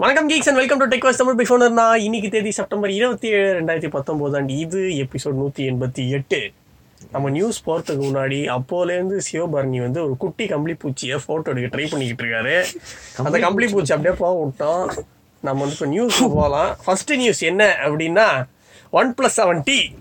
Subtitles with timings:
[0.00, 3.90] வணக்கம் geeks and welcome to டெக்வாஸ் தமிழ் பிஃபோனர் நான் இன்னைக்கு தேதி செப்டம்பர் இருபத்தி ஏழு ரெண்டாயிரத்தி
[3.94, 6.40] பத்தொம்போது அண்ட் இது எபிசோட் நூற்றி எண்பத்தி எட்டு.
[7.12, 12.24] நம்ம நியூஸ் போகிறதுக்கு முன்னாடி அப்போலேருந்து சிவபரணி வந்து ஒரு குட்டி கம்பளி பூச்சியை ஃபோட்டோ எடுக்க ட்ரை பண்ணிக்கிட்டு
[12.24, 12.56] இருக்காரு.
[13.24, 14.84] அந்த கம்பளி பூச்சி அப்படியே போக விட்டோம்
[15.42, 16.70] நம்ம வந்து இப்போ நியூஸ் போகலாம்.
[16.84, 18.26] ஃபர்ஸ்ட் நியூஸ் என்ன அப்படின்னா
[18.90, 19.94] ஒன் ப்ளஸ் செவன் டி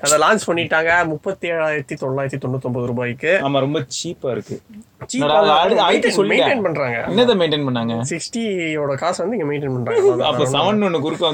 [0.00, 1.06] அதை லான்ச் பண்ணிட்டாங்க.
[1.06, 3.40] முப்பத்தி ஏழாயிரத்தி தொள்ளாயிரத்தி தொண்ணூத்தொம்பது ரூபாய்க்கு.
[3.42, 4.60] ஆமா ரொம்ப சீப்பா இருக்கு.
[5.02, 7.04] Maintain பண்றாங்க.
[7.08, 7.94] என்னதை மெயின்டைன் பண்ணாங்க?
[8.10, 10.24] சிக்ஸ்டியோட காசு வந்து இங்க மெயின்டைன் பண்றாங்க.
[10.28, 11.26] அப்ப செவன் குறுக்க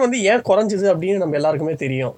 [0.00, 2.14] வந்து ஏன் குறைஞ்சது அப்படின்னு நம்ம எல்லாருக்குமே தெரியும்?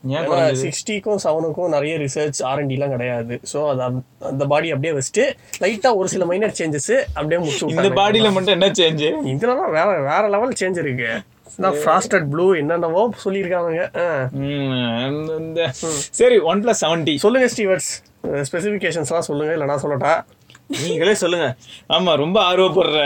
[0.64, 3.40] சிக்ஸ்டிக்கும் செவனுக்கும் நிறைய ரிசர்ச் ஆர்என்டி எல்லாம் கிடையாது.
[3.52, 3.82] ஸோ அது
[4.20, 5.26] அந்த பாடி அப்படியே வச்சுட்டு
[5.64, 7.88] லைட்டா ஒரு சில மைனர் சேஞ்சஸ் அப்படியே முடிச்சு இந்த.
[7.88, 11.22] பாடியில மட்டும் என்ன சேஞ்ச் இதெல்லாம் வேற வேற லெவல் சேஞ்ச் இருக்கு.
[11.82, 13.84] ஃப்ராஸ்டட் ப்ளூ என்னென்னவோ சொல்லியிருக்காங்க.
[16.20, 17.92] சரி ஒன் பிளஸ் செவன்டி சொல்லுங்க ஸ்டீவர்ட்ஸ்.
[18.48, 20.12] ஸ்பெசிஃபிகேஷன்ஸ்லாம் சொல்லுங்க இல்லை நான் சொல்லட்டா?
[20.86, 21.46] நீங்களே சொல்லுங்க.
[21.96, 22.98] ஆமா ரொம்ப ஆர்வப்படுற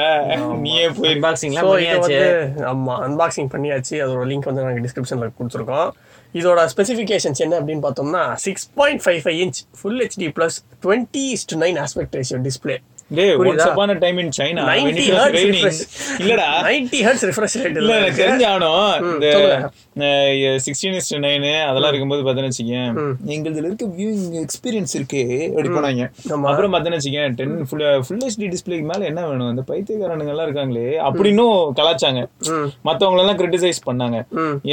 [0.62, 2.16] நீயே போய் அன்பாக்சிங்லாம் பண்ணியாச்சு.
[2.70, 3.94] ஆமா அன்பாக்சிங் பண்ணியாச்சு.
[4.04, 5.90] அதோட லிங்க் வந்து நாங்கள் டிஸ்கிரிப்ஷனில் கொடுத்துருக்கோம்.
[6.40, 11.54] இதோட ஸ்பெசிஃபிகேஷன்ஸ் என்ன அப்படின்னு பார்த்தோம்னா six point five five inch full HD plus twenty is to
[11.64, 12.76] nine aspect ratio display
[13.18, 13.64] டேய் once?
[13.68, 15.80] Upon time in China 90 hertz refresh.
[16.22, 16.48] இல்லடா.
[16.68, 19.70] 90 ஹெர்ட்ஸ் ரிஃப்ரெஷ் ரேட் இல்ல எனக்கு இந்த சொல்லுங்க.
[20.66, 22.92] சிக்ஸ்டீன் இஸ்ட் நைனு அதெல்லாம் இருக்கும்போது பார்த்தேன்னு வச்சுக்கேன்.
[23.34, 26.04] எங்களுதுல இருக்க வியூயிங் எக்ஸ்பீரியன்ஸ் இருக்கு அப்படி போனாங்க.
[26.50, 29.50] அப்புறம் பார்த்தேன்னு வச்சுக்கேன் டென் ஃபுல் ஃபுல் ஹெச்டி டிஸ்பிளேக்கு மேல என்ன வேணும்?
[29.54, 32.22] இந்த பைத்தியக்காரனுங்க எல்லாம் இருக்காங்களே அப்படின்னும் கலாச்சாங்க.
[32.88, 34.16] மத்தவங்க எல்லாம் கிரிட்டிசைஸ் பண்ணாங்க.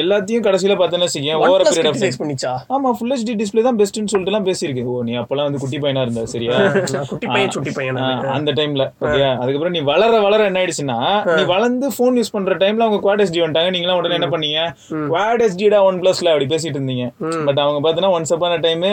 [0.03, 2.53] எல்லாத்தையும் கடைசியில பார்த்தேன்னு வச்சுக்கேன் ஒன் ஓவர் பீரியட் ஆஃப் பண்ணிச்சா?
[2.77, 4.85] ஆமா ஃபுல் ஹெச்டி டிஸ்பிளே தான் பெஸ்ட்னு சொல்லிட்டு எல்லாம் பேசியிருக்கு.
[4.93, 6.55] ஓ நீ அப்பெல்லாம் வந்து குட்டி பையனா இருந்தா சரியா?
[7.11, 8.01] குட்டி பையன் சுட்டி பையன்.
[8.37, 10.97] அந்த டைம்ல ஓகேயா அதுக்கப்புறம் நீ வளர வளர என்ன ஆயிடுச்சுன்னா
[11.37, 13.71] நீ வளர்ந்து போன் யூஸ் பண்ற டைம்ல அவங்க குவாட் எஸ்டி வந்துட்டாங்க.
[13.75, 14.61] நீங்க உடனே என்ன பண்ணீங்க?
[15.11, 17.05] குவாட் எஸ்டிடா ஒன் பிளஸ்ல அப்படி பேசிட்டு இருந்தீங்க.
[17.47, 18.85] பட் அவங்க பாத்தீங்கன்னா ஒன்ஸ் அப்பான டைம்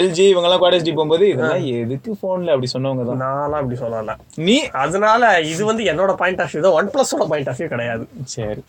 [0.00, 3.22] எல்ஜி இவங்க எல்லாம் குவாட் எஸ்டி போகும்போது இதெல்லாம் எதுக்கு போன்ல அப்படி சொன்னவங்க தான்?
[3.24, 4.16] நான்லாம் அப்படி சொல்லல.
[4.48, 8.06] நீ அதனால இது வந்து என்னோட பாயிண்ட் ஆஃப் வியூ தான் ஒன் பிளஸோட பாயிண்ட் ஆஃப் வியூ கிடையாது.
[8.36, 8.62] சரி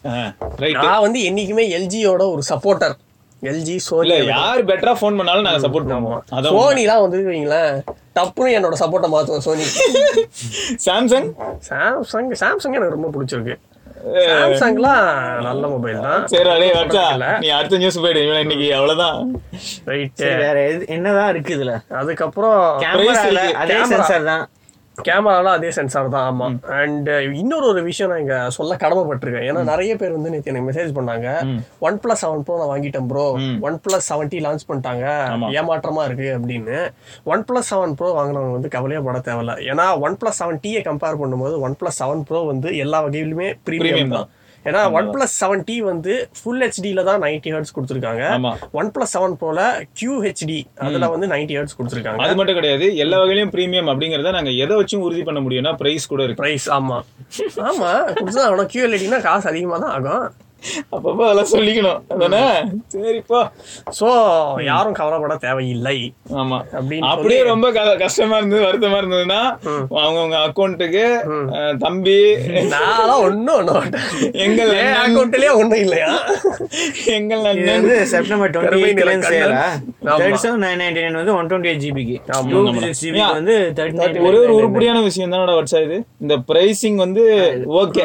[0.83, 2.95] நான் வந்து என்னைக்குமே எல்ஜியோட ஒரு சப்போர்ட்டர்
[3.41, 6.33] எல்ஜி சோனி யார் பெட்டரா போன் பண்ணாலும் நாங்க சப்போர்ட் பண்ணுவோம்.
[6.33, 7.83] அதான் சோனிலாம் வந்து வைங்களேன்
[8.15, 9.63] டப்புன்னு என்னோட சப்போர்ட்டை மாத்துவேன் சோனி
[10.85, 11.31] சாம்சங்
[11.69, 13.55] சாம்சங் சாம்சங் எனக்கு ரொம்ப பிடிச்சிருக்கு.
[14.05, 16.27] சாம்சங்லாம் நல்ல மொபைல் தான்.
[16.27, 17.39] சரி அடே வச்சா.
[17.39, 18.39] நீ அடுத்த நியூஸ் போயிடு.
[18.39, 19.41] இன்னைக்கு அவ்வளவுதான்.
[19.57, 21.93] சரி, வேற எது- என்னதான் இருக்கு இதுல?
[21.93, 22.79] அதுக்கப்புறம்.
[23.53, 23.83] அதே.
[23.83, 24.49] சென்சார் தான்.
[25.07, 26.47] கேமராலாம் அதே சென்சார் தான் ஆமா.
[26.79, 27.09] அண்ட்
[27.41, 29.45] இன்னொரு ஒரு விஷயம் நான் இங்க சொல்ல கடமைப்பட்டிருக்கேன்.
[29.49, 31.27] ஏன்னா நிறைய பேர் வந்து நேற்று எனக்கு மெசேஜ் பண்ணாங்க.
[31.87, 33.25] ஒன் பிளஸ் செவன் ப்ரோ நான் வாங்கிட்டேன் bro
[33.67, 35.05] one plus seven T launch பண்ணிட்டாங்க.
[35.59, 36.79] ஏமாற்றமா இருக்கு அப்படின்னு.
[37.33, 39.55] ஒன் பிளஸ் செவன் ப்ரோ வாங்கினவங்க வந்து கவலையே பட தேவையில்ல.
[39.71, 44.15] ஏன்னா ஒன் பிளஸ் செவன் டியை கம்பேர் பண்ணும்போது ஒன் பிளஸ் செவன் ப்ரோ வந்து எல்லா வகையிலுமே ப்ரீமியம்
[44.17, 44.29] தான்.
[44.69, 48.23] ஏன்னா ஒன் பிளஸ் செவன் டி வந்து ஃபுல் ஹெச்டில தான் நைன்டி ஹெர்ட்ஸ் கொடுத்துருக்காங்க.
[48.79, 49.61] ஒன் பிளஸ் செவன் ப்ரோல
[49.99, 52.23] கியூ ஹெச்டி அதுல வந்து நைன்டி ஹெர்ட்ஸ் கொடுத்துருக்காங்க.
[52.25, 52.89] அது மட்டும் கிடையாது.
[53.05, 56.43] எல்லா வகையிலும் பிரீமியம் அப்படிங்கறத நாங்க எதை வச்சும் உறுதி பண்ண முடியும்னா பிரைஸ் கூட இருக்கு.
[56.43, 56.99] பிரைஸ் ஆமா.
[57.69, 58.69] ஆமா கொடுத்துதான் ஆகணும்.
[58.73, 60.27] கியூஎல்இடினா காசு அதிகமா தான் ஆகும்.
[60.91, 61.99] அப்பப்போ அதெல்லாம் சொல்லிக்கணும்.
[62.07, 62.41] அதானே?
[62.93, 63.41] சரிப்பா
[63.99, 64.09] சோ
[64.63, 66.13] யாரும் கவலைப்பட தேவையில்லை.
[66.33, 66.57] ஆமா.
[66.73, 69.41] அப்படின்னு அப்படியே ரொம்ப க- கஷ்டமா இருந்தது வருத்தமா இருந்ததுன்னா
[69.99, 71.05] அவங்கவுங்க அக்கௌண்ட்டுக்கு
[71.77, 72.17] தம்பி
[72.69, 73.85] நான்லாம் ஒண்ணும் ஒண்ணும்
[74.39, 76.11] எங்கள் அக்கௌண்ட்லயே ஒண்ணும் இல்லையா?
[77.05, 78.93] எங்கள் வந்து September twenty
[80.59, 82.17] nine ninety nine வந்து ஒன் டுவெண்ட்டி எயிட் ஜிபிக்கு
[83.33, 87.23] வந்து தேர்ட்டி ஒரே ஒரு உருப்படியான விஷயம் தானோட இது இந்த பிரைசிங் வந்து
[87.75, 88.03] ஓகே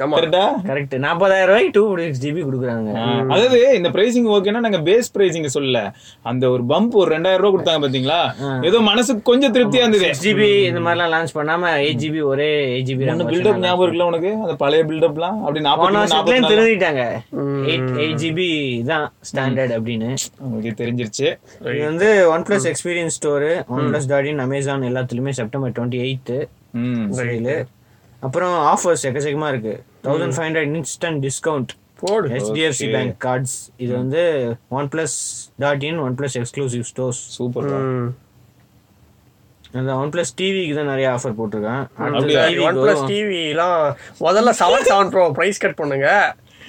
[0.00, 2.90] கரெக்டா கரெக்ட் நாற்பதாயிரம் ரூபாய்க்கு டூ சிக்ஸ் ஜிபி கொடுக்குறாங்க.
[3.32, 5.80] அதாவது இந்த பிரைசிங் ஓகேன்னா நாங்க பேஸ் பிரைசிங் சொல்லல.
[6.30, 8.20] அந்த ஒரு பம்ப் ஒரு ரெண்டாயிரம் ரூபாய் கொடுத்தாங்க பாத்தீங்களா?
[8.68, 10.10] ஏதோ மனசுக்கு கொஞ்சம் திருப்தியா இருந்தது.
[10.24, 14.32] ஜிபி இந்த மாதிரிலாம் லான்ச் பண்ணாம எயிட் ஜிபி ஒரே எயிட் ஜிபி பில்டப் ஞாபகம் இருக்குல்ல உனக்கு?
[14.44, 17.04] அந்த பழைய பில்டப்லாம் அப்படி நாற்பத்தி திருந்திட்டாங்க
[17.70, 18.48] எயிட் எயிட் ஜிபி
[18.90, 20.10] தான் ஸ்டாண்டர்ட் அப்படின்னு.
[20.46, 21.28] உங்களுக்கு தெரிஞ்சிருச்சு.
[21.70, 26.38] இது வந்து one plus experience store one plus dot in Amazon எல்லாத்துலயுமே செப்டம்பர் டுவெண்ட்டி எயித்து
[28.24, 29.74] அப்புறம் ஆஃபர்ஸ் எக்கச்சக்கமா இருக்கு.
[30.06, 31.72] Thousand five hundred instant discount
[32.02, 32.28] போடு.
[32.34, 34.22] ஹெச்டிஎஃப்சி பேங்க் கார்ட்ஸ் இது வந்து
[34.78, 35.16] one plus
[35.64, 37.68] dot in one plus exclusive stores super.
[39.80, 41.84] அந்த ஒன் பிளஸ் டிவிக்கு தான் நிறைய ஆஃபர் போட்டிருக்கான்?
[42.68, 43.80] ஒன் பிளஸ் டிவிலாம்
[44.26, 46.08] முதல்ல seven seven pro price cut பண்ணுங்க.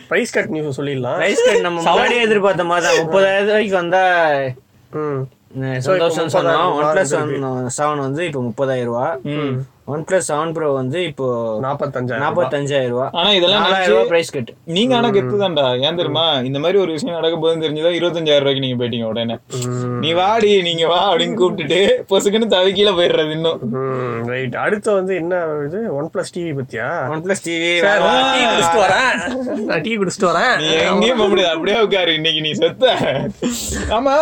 [0.09, 1.19] பிரைஸ் கட் நியூஸ் சொல்லிடலாம்.
[1.21, 3.00] பிரைஸ் கட் நம்ம முன்னாடியே எதிர்பார்த்த மாதிரி தான்.
[3.03, 4.03] முப்பதாயிரம் ரூபாய்க்கு வந்தா
[5.88, 6.67] சந்தோஷம் சொன்னோம்.
[6.77, 7.15] ஒன் பிளஸ்
[7.79, 9.07] செவன் வந்து இப்போ முப்பதாயிரம் ரூபா.
[9.94, 11.25] ஒன் பிளஸ் செவன் ப்ரோ வந்து இப்போ
[11.66, 13.06] நாற்பத்தஞ்சாயிரம் நாற்பத்தஞ்சாயிரம் ரூபா.
[13.19, 15.66] ஆனா இதெல்லாம் நாலாயிரம் ரூபா பிரைஸ் கட் நீங்க ஆனா கெத்துதான்டா.
[15.88, 16.25] ஏன் தெரியுமா?
[16.48, 19.36] இந்த மாதிரி ஒரு விஷயம் நடக்க போகுதுன்னு தெரிஞ்சதா இருபத்தஞ்சாயிரம் ரூபாய்க்கு நீங்க போயிட்டீங்க உடனே.
[20.04, 21.80] நீ வாடி நீங்க வா அப்படின்னு கூப்பிட்டுட்டு
[22.10, 23.62] பொசுக்குன்னு தவிக்கீழ போயிடுறது இன்னும்.
[24.31, 25.80] ரைட் அடுத்து வந்து என்ன இது?
[26.00, 27.63] ஒன் பிளஸ் டிவி பத்தியா ஒன் பிளஸ் டிவி
[28.51, 29.16] குடிச்சிட்டு வரேன்.
[29.69, 30.54] நான் டீ குடிச்சிட்டு வரேன்.
[30.63, 31.54] நீ எங்கேயும் போக முடியாது.
[31.56, 32.18] அப்படியே உட்காரு.
[32.19, 32.92] இன்னைக்கு நீ செத்த.
[34.00, 34.18] ஆமா.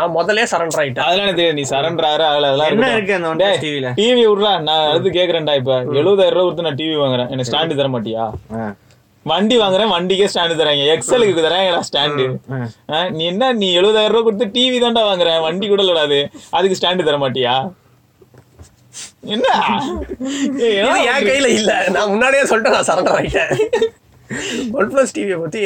[0.00, 1.06] நான் முதல்ல சரண்டர் ஆயிட்டேன்.
[1.08, 2.92] அதெல்லாம் நீ சரண்டர் ஆகல அதெல்லாம் என்ன.
[2.98, 4.44] இருக்கு அந்த ஒன் டிவில டிவி விடுறா.
[4.66, 5.72] நான் அடுத்து கேக்குறேன்டா இப்ப.
[5.98, 7.28] எழுபதாயிரம் ரூபாய் கொடுத்து நான் டிவி வாங்குறேன்.
[7.28, 8.24] எனக்கு ஸ்டாண்டு தர மாட்டியா
[9.26, 10.84] வண்டி வாங்குறேன் வண்டிக்கே ஸ்டாண்டு தராங்க.
[10.92, 12.26] எக்ஸலுக்கு தராங்க ஸ்டாண்டு
[13.16, 16.20] நீ என்ன நீ எழுபதாயிரம் ரூபாய் கொடுத்து டிவி தான்டா வாங்குறேன் வண்டி கூட விடாது
[16.58, 17.54] அதுக்கு ஸ்டாண்டு தர மாட்டியா
[19.32, 19.46] என்ன
[21.08, 21.72] என் கையில இல்ல.
[21.94, 23.52] நான் முன்னாடியே சொல்லிட்டு நான் சரண்டர் ஆகிட்டேன்
[24.72, 25.60] ஒன் பிளஸ் டிவியை பத்தி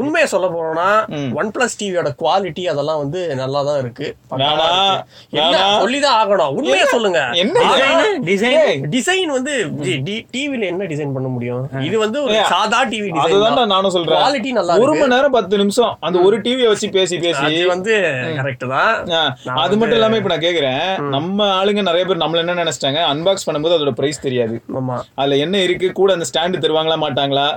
[0.00, 0.88] உண்மையை சொல்ல போனோம்னா
[1.40, 4.06] ஒன் பிளஸ் டிவியோட குவாலிட்டி அதெல்லாம் வந்து நல்லா தான் இருக்கு.
[5.82, 6.52] சொல்லிதான் ஆகணும்.
[6.58, 7.20] உண்மையை சொல்லுங்க.
[8.96, 9.54] டிசைன் வந்து
[10.34, 11.64] டிவில என்ன டிசைன் பண்ண முடியும்?
[11.88, 14.18] இது வந்து ஒரு சாதா டிவி அதுதான்டா டிசைன் நானும் சொல்றேன்.
[14.18, 17.54] குவாலிட்டி நல்லா ஒரு மணி நேரம் பத்து நிமிஷம் அந்த ஒரு டிவியை வச்சு பேசி பேசி.
[17.74, 17.94] வந்து
[18.40, 18.92] கரெக்ட் தான்.
[19.64, 20.84] அது மட்டும் இல்லாம இப்ப நான் கேக்குறேன்.
[21.16, 23.00] நம்ம ஆளுங்க நிறைய பேர் நம்மள என்ன நினைச்சிட்டாங்க?
[23.14, 24.56] அன்பாக்ஸ் பண்ணும்போது அதோட பிரைஸ் தெரியாது.
[24.80, 24.98] ஆமா.
[25.20, 25.90] அதுல என்ன இருக்கு?
[26.00, 27.48] கூட அந்த ஸ்டாண்டு தருவாங்களா மாட்டாங்களா?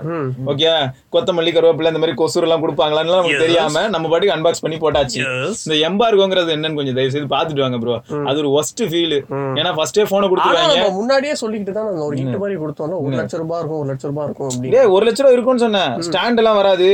[0.51, 0.71] ஓகே
[1.15, 3.43] கொத்தமல்லி கருவேப்பிலை இந்த மாதிரி கொசுறு எல்லாம் கொடுப்பாங்களான்னு நமக்கு.
[3.45, 5.21] தெரியாம நம்ம பாட்டுக்கு அன்பாக்ஸ் பண்ணி போட்டாச்சு.
[5.65, 7.95] இந்த எம்பார்கோங்கிறது என்னன்னு கொஞ்சம் தயவு செய்து பாத்துட்டு வாங்க ப்ரோ
[8.29, 9.17] அது ஒரு ஒஸ்ட் ஃபீல்
[9.59, 10.85] ஏன்னா ஃபர்ஸ்டே போனை கொடுத்துருவாங்க.
[10.99, 14.95] முன்னாடியே சொல்லிக்கிட்டு தான் ஒரு ஹிட் மாதிரி கொடுத்தோம்ல ஒரு லட்சம் ரூபாய் இருக்கும் ஒரு லட்சம் ரூபாய் இருக்கும்
[14.97, 15.93] ஒரு லட்சம் ரூபா இருக்கும்னு சொன்னேன்.
[16.09, 16.89] ஸ்டாண்ட் எல்லாம் வராது.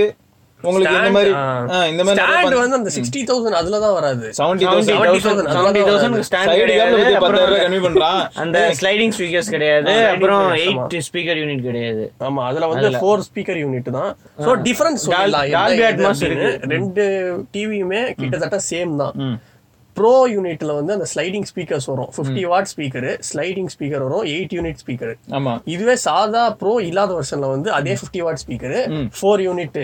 [0.68, 1.32] உங்களுக்கு இந்த மாதிரி
[1.92, 6.62] இந்த மாதிரி ஸ்டாண்ட் வந்து அந்த சிக்ஸ்டி தௌசண்ட் அதுல தான் வராது செவன்டி 70,000 70,000 stand சைடு
[6.64, 7.00] கிடையாது.
[7.20, 8.22] அப்புறம் கம்மி பண்றான்.
[8.44, 9.94] அந்த ஸ்லைடிங் ஸ்பீக்கர்ஸ் கிடையாது.
[10.14, 12.04] அப்புறம் speakers, எயிட் ஸ்பீக்கர் யூனிட் கிடையாது.
[12.30, 14.12] ஆமா அதுல வந்து ஃபோர் ஸ்பீக்கர் யூனிட் தான்.
[14.48, 15.48] சோ டிஃபரன்ஸ் சொல்லலாம்.
[15.92, 16.52] Atmos அப்படின்னு.
[16.76, 17.04] ரெண்டு
[17.56, 19.16] டிவியுமே கிட்டத்தட்ட சேம் தான்.
[19.98, 22.10] ப்ரோ யூனிட்ல வந்து அந்த ஸ்லைடிங் ஸ்பீக்கர்ஸ் வரும்.
[22.16, 25.54] 50 வாட் ஸ்பீக்கர் ஸ்லைடிங் ஸ்பீக்கர் வரும் எயிட் யூனிட் ஸ்பீக்கர் ஆமா.
[25.74, 28.76] இதுவே சாதா ப்ரோ இல்லாத வெர்ஷன்ல வந்து அதே 50 watt speaker
[29.18, 29.78] four unit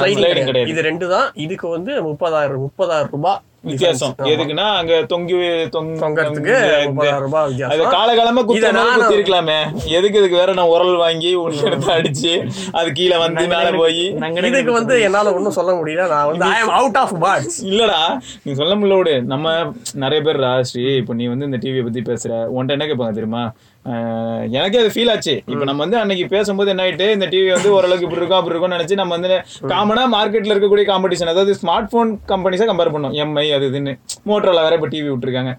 [0.00, 0.38] sliding.
[0.72, 4.14] இது ரெண்டு தான் இதுக்கு வந்து முப்பதாயிரம் முப்பதாயிரம் ரூபாய் வித்தியாசம்.
[4.22, 6.54] எதுக்குன்னா அங்க தொங்கி தொங்க- தொங்கறதுக்கு
[7.62, 12.92] அது காலகாலமா குத்த குத்தி இருக்கலாமே எதுக்கு இதுக்கு வேற நான் உரல் வாங்கி உள்ள எடுத்து அடிச்சு அது
[12.92, 14.12] கீழே வந்து மேல போய்.
[14.48, 16.08] இதுக்கு வந்து என்னால ஒண்ணும் சொல்ல முடியல.
[16.08, 19.22] நான் வந்து I am out of bots இல்லடா நீ சொல்ல முடியல விடு.
[19.22, 22.32] நம்ம நிறைய பேர் ராஸ்ரீ இப்போ நீ வந்து இந்த டிவியை பத்தி பேசுற.
[22.32, 23.52] உன்ட்ட என்ன கேட்பாங்க தெரியுமா?
[24.56, 25.34] எனக்கே அது ஃபீல் ஆச்சு.
[25.52, 28.76] இப்போ நம்ம வந்து அன்னைக்கு பேசும்போது என்ன ஆயிட்டு இந்த டிவி வந்து ஓரளவுக்கு இப்படி இருக்கும் அப்படி இருக்கும்னு
[28.78, 29.38] நினைச்சு நம்ம வந்து
[29.72, 33.14] காமனா மார்க்கெட்ல இருக்கக்கூடிய காம்படிஷன் அதாவது ஸ்மார்ட் போன் கம்பெனிஸை கம்பேர் பண்ணோம்.
[33.24, 33.92] எம்ஐ அது இதுன்னு.
[34.30, 35.52] மோட்டரோல வேற இப்போ டிவி விட்டுருக்காங்க.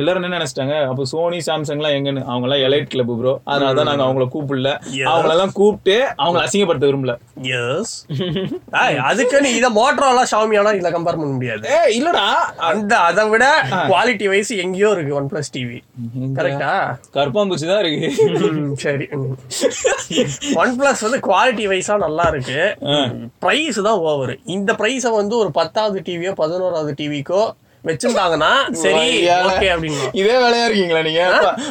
[0.00, 0.76] எல்லாரும் என்ன நினைச்சிட்டாங்க?
[0.90, 2.24] அப்போ சோனி சாம்சங்லாம் எங்கன்னு?
[2.30, 4.72] அவங்க எல்லாம் எலைட் கிளப் ப்ரோ அதனால தான் நாங்க அவங்கள கூப்பிடல.
[5.12, 7.14] அவங்களெல்லாம் கூப்பிட்டு அவங்கள அசிங்கப்படுத்த விரும்பல.
[7.62, 7.94] எஸ்
[9.08, 11.64] அதுக்குன்னு இத மோட்டரோலா ஷாமியானா இதுல கம்பேர் பண்ண முடியாது.
[11.74, 12.26] ஏ இல்லடா.
[12.70, 13.44] அந்த அதை விட
[13.90, 15.78] குவாலிட்டி வைஸ் எங்கேயோ இருக்கு ஒன் பிளஸ் டிவி
[16.38, 16.72] கரெக்டா
[17.16, 18.10] கருப்பாம்பூச்சி தான் இருக்கு.
[18.84, 19.06] சரி.
[20.62, 22.60] ஒன் பிளஸ் வந்து குவாலிட்டி வைஸா நல்லா இருக்கு.
[23.44, 27.42] பிரைஸ் தான் ஓவர் இந்த பிரைஸ வந்து ஒரு பத்தாவது டிவியோ பதினோராவது டிவிக்கோ
[27.84, 29.04] வச்சிருந்தாங்கன்னா சரி.
[29.28, 31.22] ஓகே அப்படின்னு இதே வேலையா இருக்கீங்களா நீங்க?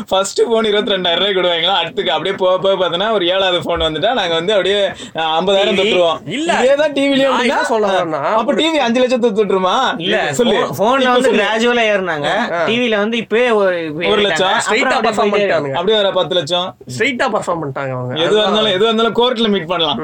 [0.07, 1.75] ஃபர்ஸ்ட் போன் இருபத்தி ரெண்டாயிரம் ரூபாய் கொடுவாங்களா?
[1.81, 4.79] அடுத்துக்கு அப்படியே போக போக பார்த்தோன்னா ஒரு ஏழாவது போன் வந்துட்டா நாங்க வந்து அப்படியே
[5.15, 6.19] ஐம்பதாயிரம் தொட்டுருவோம்.
[6.25, 6.53] இல்ல.
[6.53, 9.75] இதேதான் டிவிலயும் நான் என்ன சொல்ல வரேன்னா, அப்ப டிவி அஞ்சு லட்சம் தொட்டுருமா?
[9.97, 10.57] இல்ல சொல்லு.
[10.79, 11.31] போன்ல வந்து.
[11.31, 12.29] கிராஜுவலா ஏறினாங்க.
[12.69, 14.57] டிவில வந்து இப்பவே ஒரு ஒரு லட்சம்.
[14.67, 16.67] ஸ்ட்ரைட்டா பர்ஃபார்ம் பண்ணிட்டாங்க அப்படியே வர பத்து லட்சம்.
[16.97, 18.15] ஸ்ட்ரைட்டா பர்ஃபார்ம் பண்ணிட்டாங்க அவங்க.
[18.25, 20.01] எதுவா இருந்தாலும் எதுவா இருந்தாலும் கோர்ட்ல மீட் பண்ணலாம்.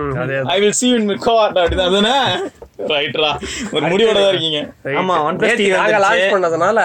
[0.48, 1.88] I will see you in court அப்படிதான்.
[1.90, 2.18] அதுதானே?
[2.94, 3.30] ரைட்ரா
[3.76, 4.60] ஒரு முடிவோட தான் இருக்கீங்க.
[5.02, 5.16] ஆமா,
[5.76, 6.00] நாங்க.
[6.06, 6.80] லான்ச் பண்ணதுனால.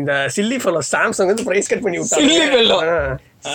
[0.00, 2.26] இந்த சில்லி ஃபெல்லோ சாம்சங் வந்து பிரைஸ் கட் பண்ணி விட்டாங்க.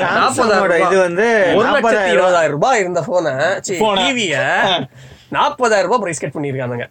[0.01, 3.27] சாம்சங்கோட இது வந்து ஒரு லட்சத்தி இருபதாயிரம் ரூபாய் இருந்த போன.
[4.01, 4.35] டிவிய
[5.37, 6.85] நாற்பதாயிரம் ரூபாய் பிரைஸ் கட் பண்ணிருக்காங்க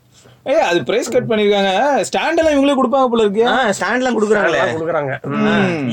[0.52, 1.70] ஏய் அது பிரைஸ் கட் பண்ணிருக்காங்க.
[2.08, 3.44] ஸ்டாண்ட் எல்லாம் இவங்களே கொடுப்பாங்க போல இருக்கு.
[3.76, 4.58] ஸ்டாண்ட்லாம் கொடுக்குறாங்களே.
[4.62, 5.12] அதெல்லாம் கொடுக்குறாங்க.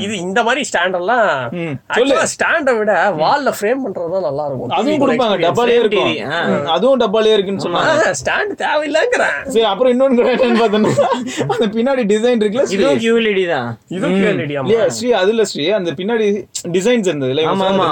[0.04, 1.22] இது இந்த மாதிரி ஸ்டாண்ட் எல்லாம்.
[1.92, 6.10] ஆக்சுவலா ஸ்டாண்டை விட வால்ல ஃப்ரேம் பண்றதுதான் நல்லா இருக்கும் அதுவும் கொடுப்பாங்க டப்பாலே இருக்கும்.
[6.74, 9.38] அதுவும் டப்பாலே இருக்குன்னு சொன்னாங்க ஸ்டாண்ட் தேவையில்லைங்கிறேன்.
[9.54, 10.92] சரி அப்புறம் இன்னொன்னு கூட என்னன்னு பார்த்தோம்னா
[11.54, 12.78] அந்த பின்னாடி டிசைன் இருக்குல்ல ஸ்ரீ.
[12.80, 13.70] இதுவும் QLED தான்.
[13.96, 16.28] இது கேள்வி இல்லையா ஸ்ரீ அதுல ஸ்ரீ அந்த பின்னாடி
[16.76, 17.88] டிசைன்ஸ் இருந்தது ஆமா, ஆமா.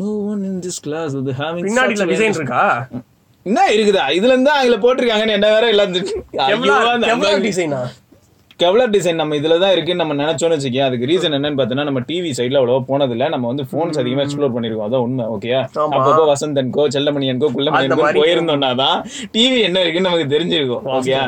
[0.00, 2.64] No one in this class with having பின்னாடில design இருக்கா?
[3.46, 4.04] என்ன இருக்குதா?
[4.10, 5.94] இதுல இருந்தா அதுல போட்டிருக்காங்கன்னு என்ன வேற எல்லாம்
[7.42, 7.80] டிசைனா
[8.58, 12.30] கெவலர் டிசைன் நம்ம இதுல தான் இருக்குன்னு நம்ம நினைச்சோம்னு வச்சுக்கேன் அதுக்கு ரீசன் என்னன்னு பார்த்தோன்னா நம்ம டிவி
[12.38, 15.60] சைடுல அவ்வளவா போனது இல்ல நம்ம வந்து போன்ஸ் அதிகமா எக்ஸ்ப்ளோர் பண்ணிருக்கோம் அதான் உண்மை ஓகேயா.
[15.88, 18.06] அப்பப்போ வசந்தன்கோ செல்லமணியன்கோ குள்ளமணியன்கோ.
[18.18, 18.96] போயிருந்தோம்னா தான்
[19.34, 21.20] டிவி என்ன இருக்குன்னு நமக்கு தெரிஞ்சிருக்கும் ஓகேயா.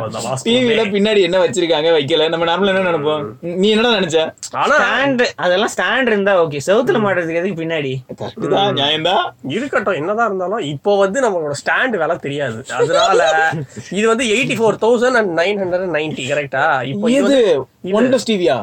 [0.46, 2.26] டிவில பின்னாடி என்ன வச்சிருக்காங்க வைக்கல?
[2.34, 3.22] நம்ம நார்மலா என்ன நினைப்போம்?
[3.60, 4.18] நீ என்னடா நினைச்ச?
[4.62, 7.94] ஆனா ஸ்டாண்ட் அதெல்லாம் ஸ்டாண்ட் இருந்தா ஓகே செவுத்துல மாட்டுறதுக்கு எதுக்கு பின்னாடி?
[8.34, 9.22] இதுதான் நியாயம்தான்.
[9.54, 12.58] இருக்கட்டும் என்னதான் இருந்தாலும் இப்போ வந்து நம்மளோட ஸ்டாண்ட் விலை தெரியாது.
[12.80, 13.22] அதனால
[13.98, 17.38] இது வந்து eighty four thousand and nine hundred ninety கரெக்டா இப்போ இது
[17.98, 18.56] ஒன் டிவியா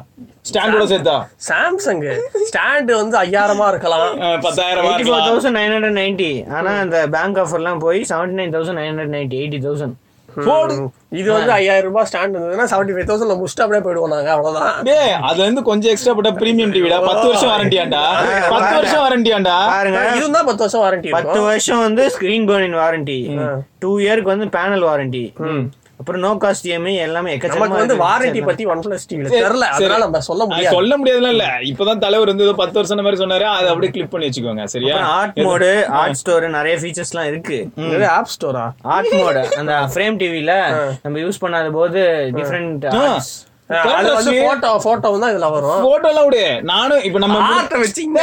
[0.49, 1.15] ஸ்டாண்டோட சேர்த்தா?
[1.47, 2.03] சாம்சங்.
[2.49, 4.11] ஸ்டாண்ட் வந்து ஐயாயிரமா இருக்கலாம்.
[4.45, 4.91] பத்தாயிரமா.
[5.29, 9.37] தௌசண்ட் நைன் ஹண்ட்ரட் நைன்டி ஆனா அந்த பேங்க் ஆஃபர்லாம் போய் seventy nine thousand nine hundred ninety
[9.41, 9.95] eighty thousand
[11.19, 14.75] இது வந்து ஐயாயிரம் ரூபாய் ஸ்டாண்ட் இருந்ததுன்னா செவன்டி ஃபைவ் தௌசண்ட் முடிச்சுட்டு அப்படியே போயிடுவோம் நாங்க அவ்வளவுதான்.
[14.87, 18.03] டேய் அது வந்து கொஞ்சம் எக்ஸ்ட்ரா போட்ட பிரீமியம் டிவிடா பத்து வருஷம் வாரண்டியாண்டா
[18.53, 20.01] பத்து வருஷம் வாரண்டியாண்டா பாருங்க.
[20.17, 23.17] இது தான் பத்து வருஷம் வாரண்டி பத்து வருஷம் வந்து ஸ்கிரீன் பர்னின் வாரண்டி
[23.83, 25.23] டூ இயருக்கு வந்து பேனல் வாரண்டி
[25.99, 27.95] அப்புறம் நோ காஸ்ட் இஎம்ஐ எல்லாமே நமக்கு எக்கச்சக்கமா வந்து.
[28.03, 29.67] வாரண்டி பத்தி ஒன் பிளஸ் டிவில தெரியல.
[29.77, 30.75] அதனால நம்ம சொல்ல முடியாது.
[30.75, 31.45] சொல்ல முடியாதுல இல்ல.
[31.69, 33.47] இப்பதான் தலைவர் வந்து பத்து வருஷம் மாதிரி சொன்னாரு.
[33.55, 34.95] அதை அப்படியே கிளிக் பண்ணி வச்சுக்கோங்க சரியா?
[34.95, 37.59] அப்புறம் ஆர்ட் மோடு ஆர்ட் ஸ்டோர் நிறைய ஃபீச்சர்ஸ்லாம் இருக்கு.
[38.17, 40.53] ஆப் ஸ்டோரா ஆர்ட் மோடு அந்த ஃப்ரேம் டிவில
[41.03, 42.03] நம்ம யூஸ் பண்ணாத போது
[42.37, 42.85] டிஃப்ரெண்ட்
[43.69, 45.79] போட்டோ போட்டோ தான் இதுல வரும்.
[45.85, 46.43] போட்டோ எல்லாம் விடு.
[46.69, 48.19] நானும் இப்ப நம்ம ஆட்ட வச்சீங்க.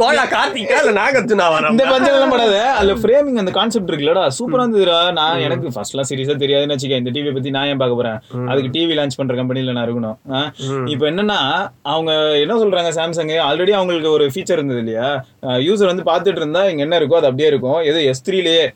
[0.00, 2.56] தோயா கார்த்திகா இல்ல நாகார்ஜுனா வர இந்த பஞ்சம் எல்லாம் படாத.
[2.78, 4.24] அதுல ஃப்ரேமிங் அந்த கான்செப்ட் இருக்குல்லடா.
[4.38, 4.98] சூப்பரா இருந்ததுடா.
[5.18, 8.18] நான் எனக்கு ஃபர்ஸ்ட் எல்லாம் சீரியஸா தெரியாதுன்னு வச்சுக்க இந்த டிவி பத்தி நான் ஏன் பார்க்க போறேன்?
[8.50, 10.16] அதுக்கு டிவி லான்ச் பண்ற கம்பெனில நான் இருக்கணும்?
[10.94, 11.38] இப்போ என்னன்னா
[11.94, 12.10] அவங்க
[12.44, 15.08] என்ன சொல்றாங்க சாம்சங் ஆல்ரெடி அவங்களுக்கு ஒரு ஃபீச்சர் இருந்தது இல்லையா?
[15.68, 17.80] யூசர் வந்து பார்த்துட்டு இருந்தா இங்க என்ன இருக்கோ அது அப்படியே இருக்கும்.
[17.92, 18.66] ஏதோ எஸ் த்ரீலயே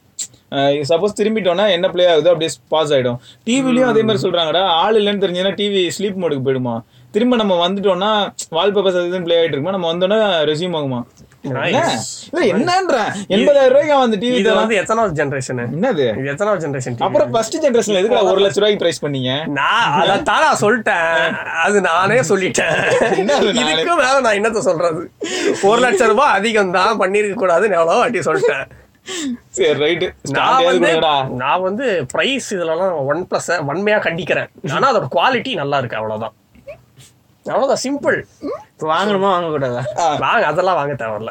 [0.90, 2.33] சப்போஸ் திரும்பிட்டோம்னா என்ன ப்ளே ஆகுதோ?
[2.35, 3.19] அப்படியே பாஸ் ஆயிடும்.
[3.47, 4.62] டிவிலயும் அதே மாதிரி சொல்றாங்கடா.
[4.83, 6.75] ஆள் இல்லைன்னு தெரிஞ்சதுன்னா டிவி ஸ்லீப் மோடுக்கு போயிடுமா?
[7.14, 8.11] திரும்ப நம்ம வந்துட்டோம்னா
[8.57, 9.75] வால்பேப்பர்ஸ் அது இதுன்னு ப்ளே ஆயிட்டு இருக்குமா?
[9.76, 10.19] நம்ம வந்தோம்னா
[10.50, 11.00] ரெசியூம் ஆகுமா?
[12.50, 12.97] என்னன்ற
[13.37, 16.04] எண்பதாயிரம் ரூபாய்க்கு அந்த டிவி இது வந்து எத்தனாவது ஜெனரேஷன் என்னது?
[16.33, 19.33] எத்தனாவது ஜெனரேஷன் அப்புறம் ஃபர்ஸ்ட் ஜெனரேஷன்ல எதுக்கு ஒரு லட்ச ரூபாய்க்கு பிரைஸ் பண்ணீங்க?
[19.59, 21.40] நான் அதான் நான் சொல்லிட்டேன்.
[21.64, 22.78] அது நானே சொல்லிட்டேன்.
[23.38, 25.02] அது இதுக்கு மேல நான் என்னத்த சொல்றது?
[25.71, 28.64] ஒரு லட்சம் ரூபாய் அதிகம் தான் பண்ணிருக்க கூடாதுன்னு எவ்வளோ வாட்டி சொல்லிட்டேன்.
[29.49, 30.90] சரி நான் வந்து
[31.28, 34.50] நான் வந்து பிரைஸ் இதுலலாம் ஒன் பிளஸ் வன்மையா கண்டிக்கிறேன்.
[34.73, 36.35] ஆனா அதோட குவாலிட்டி நல்லா இருக்கு அவ்வளவுதான்.
[37.47, 38.18] அவ்வளவுதான் சிம்பிள்
[38.88, 39.82] வாங்கணுமா வாங்கக்கூடாதா?
[40.22, 41.30] வாங்க அதெல்லாம் வாங்க தேவையில்ல.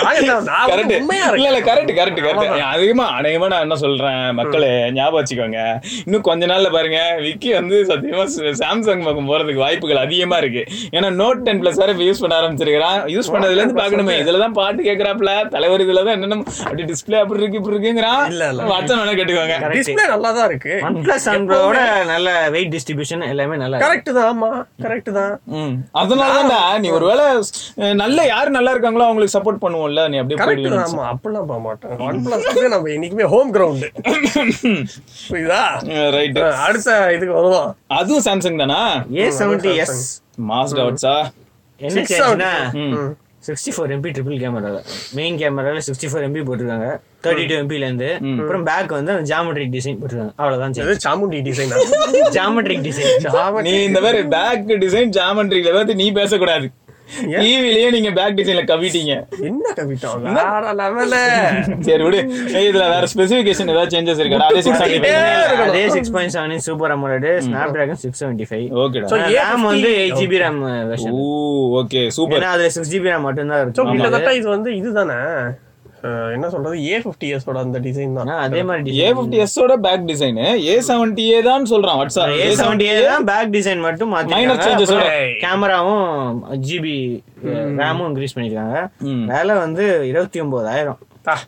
[0.00, 3.76] வாங்க தேவை நான் வந்து கரெக்ட் உண்மையா இல்ல இல்ல கரெக்ட் கரெக்ட் கரெக்ட் அதிகமா அநேகமா நான் என்ன
[3.82, 4.06] சொல்றேன்
[4.38, 5.60] மக்களே ஞாபகம் வச்சுக்கோங்க.
[6.04, 8.24] இன்னும் கொஞ்ச நாள்ல பாருங்க விக்கி வந்து சத்தியமா
[8.60, 10.62] சாம்சங் பக்கம் போறதுக்கு வாய்ப்புகள் அதிகமா இருக்கு.
[10.96, 12.98] ஏன்னா நோட் டென் பிளஸ் வேற யூஸ் பண்ண ஆரம்பிச்சிருக்கிறான்.
[13.14, 17.74] யூஸ் பண்ணதுல இருந்து பாக்கணுமே இதுலதான் பாட்டு கேக்குறாப்ல தலைவர் இதுலதான் என்னென்ன அப்படி டிஸ்பிளே அப்படி இருக்கு இப்படி
[17.74, 18.22] இருக்குங்கிறான்.
[18.32, 18.62] இல்ல, இல்ல.
[18.70, 19.56] வாட்ஸ்அப் வேணா கேட்டுக்கோங்க.
[19.74, 20.74] டிஸ்பிளே நல்லா தான் இருக்கு.
[20.88, 21.28] ஒன் பிளஸ்
[22.10, 23.86] நல்ல வெயிட் டிஸ்ட்ரிபியூஷன் எல்லாமே நல்லா இருக்கு.
[23.86, 24.50] கரெக்ட் தான் ஆமா.
[24.84, 25.34] கரெக்ட் தான்.
[25.56, 25.74] ம்.
[26.40, 27.24] அதனாலதான்டா நீ ஒருவேளை
[28.02, 31.04] நல்ல யாரு நல்லா இருக்காங்களோ அவங்களுக்கு சப்போர்ட் பண்ணுவோம்ல நீ அப்படியே தான் ஆமா.
[31.12, 31.94] அப்படிலாம் போக மாட்டேன்.
[32.06, 33.84] ஒன் பிளஸ் நம்ம என்னைக்குமே ஹோம் கிரவுண்ட்
[35.30, 35.60] புரியுதா?
[36.16, 37.70] ரைட் அடுத்த இதுக்கு வருவோம்.
[37.98, 38.80] அதுவும் சாம்சங் தானா?
[39.20, 40.00] ஏ செவன்டி எஸ்
[40.50, 41.14] மாஸ் டவுட்ஸா
[41.80, 42.00] என்ன.
[43.46, 44.70] Sixty four MP triple camera
[45.18, 46.88] main கேமரால சிக்ஸ்டி ஃபோர் எம்பி போட்டிருக்காங்க.
[47.24, 48.08] தேர்ட்டி டூ எம்பில இருந்து
[48.40, 50.34] அப்புறம் பேக் வந்து ஜாமெட்ரிக் டிசைன் போட்டிருக்காங்க.
[50.40, 51.72] அவ்வளவுதான் இது சாமுண்டி டிசைன்
[52.38, 56.68] ஜாமெட்ரிக் டிசைன் நீ இந்த மாதிரி பேக் டிசைன் ஜாமெண்ட்ரியில பார்த்து நீ பேசக்கூடாது.
[57.42, 59.12] டிவிலயே நீங்க பேக் டிசைன்ல கவிட்டீங்க.
[59.48, 60.26] என்ன கவிட்டோம்?
[60.36, 61.14] வேற லெவல
[61.86, 62.20] சரி விடு.
[62.66, 64.38] இதுல வேற ஸ்பெசிபிகேஷன் ஏதாவது சேஞ்சஸ் இருக்கா?
[64.50, 65.64] அதே சிக்ஸ் இருக்கணும்.
[65.66, 67.28] அதே six point seven super AMOLED
[67.76, 70.60] Snapdragon six seventy five ஓகேடா So, ரேம் A50 வந்து eight GB RAM
[70.92, 71.24] version oh
[71.80, 75.18] okay super ஏன்னா அதுல சிக்ஸ் ஜிபி ரேம் மட்டும்தான் சோ இருக்கும் கிட்டத்தட்ட இது வந்து இதுதானே?
[76.34, 76.76] என்ன சொல்றது?
[76.90, 78.30] ஏ ஃபிஃப்டி ஓட அந்த டிசைன் தான்.
[78.44, 80.38] அதே மாதிரி A fifty எஸ்ஸோட back design
[80.68, 84.14] A seventy A தான் சொல்றான் வாட்ஸ்அப் ஏ செவன்டி தான் பேக் டிசைன் மட்டும்
[84.64, 85.04] changes ஓட.
[85.44, 86.08] கேமராவும்
[86.68, 86.96] ஜிபி
[87.82, 88.78] ரேமும் இன்க்ரீஸ் பண்ணிருக்காங்க.
[89.34, 91.00] வேலை வந்து இருபத்தி ஒன்பதாயிரம்.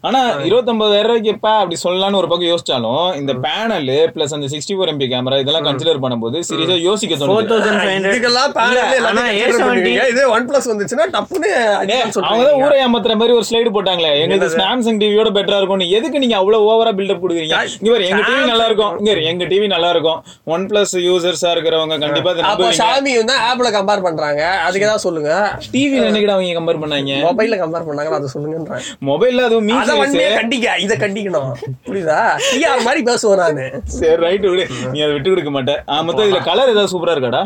[0.09, 4.93] ஆனா இருபத்தொன்பதாயிரம் ரூபாய்க்கு எப்ப அப்படி சொல்லலாம்னு ஒரு பக்கம் யோசிச்சாலும் இந்த பேனல் பிளஸ் அந்த சிக்ஸ்டி ஃபோர்
[4.93, 8.83] எம்பி கேமரா இதெல்லாம் கன்சிடர் பண்ணும்போது சீரியஸா யோசிக்க ஃபோர் தோணுது தௌசண்ட் ஃபைவ் ஹண்ட்ரட் இதுக்கெல்லாம் panel இல்ல,
[9.01, 10.05] எல்லாத்தையும் ஆனா consider A70 பண்ணுவீங்க.
[10.13, 12.65] இதே ஒன் பிளஸ் வந்துச்சுன்னா டப்புன்னு ஏய், அடிக்கலாம்னு அவங்க தான் சொல்றீங்க.
[12.65, 14.11] ஊரை ஏமாத்துற மாதிரி ஒரு ஸ்லைடு போட்டாங்களே.
[14.25, 17.57] எங்களுக்கு சாம்சங் டிவியோட பெட்டரா இருக்கும் எதுக்கு நீங்க அவ்வளவு ஓவரா பில்டப் கொடுக்குறீங்க?
[17.81, 18.93] இங்க பாரு எங்க டிவி நல்லா இருக்கும்.
[19.01, 20.19] இங்க பாரு, எங்க டிவி நல்லா இருக்கும்.
[20.55, 24.43] ஒன் பிளஸ் யூசர்ஸா இருக்கிறவங்க கண்டிப்பா அப்போ ஷாமி வந்து ஆப்ல கம்பேர் பண்றாங்க.
[24.67, 25.31] அதுக்கு ஏதாவது சொல்லுங்க.
[25.75, 27.15] டிவி என்னைக்கிட்ட அவங்க கம்பேர் பண்ணாங்க?
[27.29, 31.51] மொபைல்ல கம்பேர் பண்ணாங்க அதை சொல்லுங்கன்றேன் மொபைல்ல அதுவும் அத வண்டியே கண்டிக்க இத கண்டிக்கணும்.
[31.89, 32.19] புரியுதா?
[32.53, 33.67] டிஆர் மாதிரி பேசுவேன் நானு.
[33.99, 34.65] சரி ரைட் விடு.
[34.93, 37.43] நீ அதை விட்டு கொடுக்க மாட்டேன் மொத்தம் இதுல கலர் ஏதாவது சூப்பரா இருக்காடா?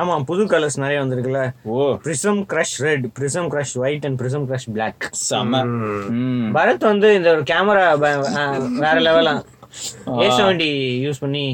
[0.00, 1.40] ஆமா புது கலர்ஸ் நிறைய வந்திருக்குல்ல.
[1.72, 1.76] ஓ.
[2.04, 5.62] Prism crush red prism crush white and prism crush black செம.
[6.56, 7.84] பரத் வந்து இந்த ஒரு கேமரா
[8.82, 9.34] வேற லெவலா
[10.20, 10.70] ஏ செவன்டி
[11.06, 11.44] யூஸ் பண்ணி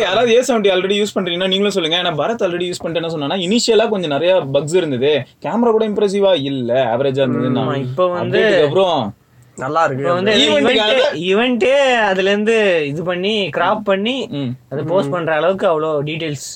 [0.00, 2.02] யாராவது ஏ செவன்டி ஆல்ரெடி யூஸ் பண்றீங்கன்னா நீங்களும் சொல்லுங்க.
[2.02, 5.22] ஏன்னா பரத் ஆல்ரெடி யூஸ் பண்ணிட்டேன்னு சொன்னா இனிஷியலா கொஞ்சம் நிறைய பக்ஸ் இருந்தது.
[5.42, 9.14] கேமரா கூட இம்ப்ரெசிவா இல்ல ஆவரேஜா இருந்தது ஆமா, இப்ப வந்து- அப்புறம்
[9.56, 10.12] நல்லா இருக்கு.
[10.12, 10.30] வந்து
[11.14, 14.28] ஈவெண்ட்டே அதுல இருந்து இது பண்ணி கிராப் பண்ணி.
[14.68, 16.46] அதை போஸ்ட் பண்ற அளவுக்கு அவ்வளோ டீடைல்ஸ்